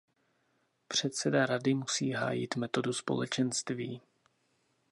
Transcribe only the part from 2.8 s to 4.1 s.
Společenství.